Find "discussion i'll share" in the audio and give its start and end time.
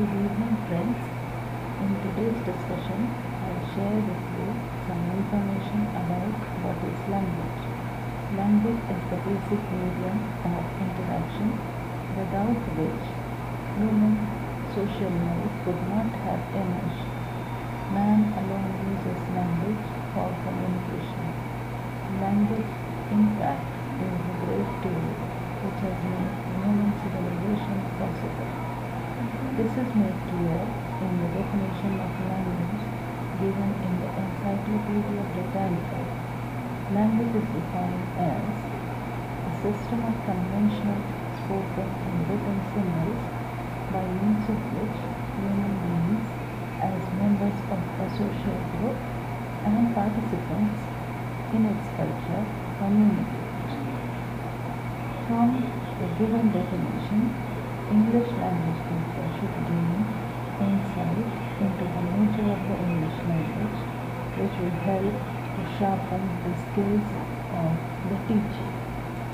2.48-4.00